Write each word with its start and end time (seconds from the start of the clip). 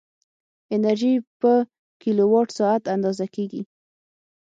انرژي 0.75 1.13
په 1.41 1.53
کیلووات 2.01 2.49
ساعت 2.59 2.83
اندازه 2.95 3.25
کېږي. 3.35 3.61